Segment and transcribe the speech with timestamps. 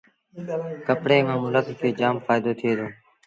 [0.87, 2.87] ڪپڙي مآݩ ملڪ کي جآم ڦآئيٚدو ٿئي دو